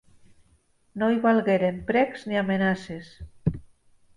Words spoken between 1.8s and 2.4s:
precs